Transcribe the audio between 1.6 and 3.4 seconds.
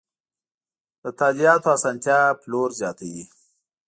اسانتیا پلور زیاتوي.